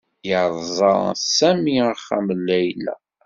[0.27, 0.97] Yerẓa
[1.37, 2.95] Sami axxam n Layla.